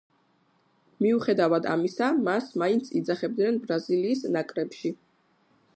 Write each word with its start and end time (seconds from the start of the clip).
მიუხედავად 1.05 1.67
ამისა, 1.73 2.07
მას 2.29 2.49
მაინც 2.63 2.91
იძახებდნენ 3.01 3.61
ბრაზილიის 3.67 4.27
ნაკრებში. 4.39 4.99